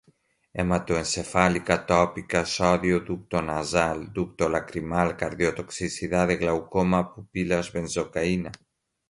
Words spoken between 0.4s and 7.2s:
hematoencefálica, tópica, sódio, ducto nasal, ducto lacrimal, cardiotoxicidade, glaucoma,